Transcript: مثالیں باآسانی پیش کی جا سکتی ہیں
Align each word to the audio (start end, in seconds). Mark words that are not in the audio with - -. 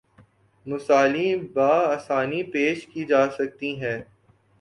مثالیں 0.65 1.35
باآسانی 1.53 2.41
پیش 2.43 2.87
کی 2.87 3.05
جا 3.05 3.23
سکتی 3.37 3.71
ہیں 3.81 3.99